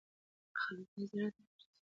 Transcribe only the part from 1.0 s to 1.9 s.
زیارت ته ورسي.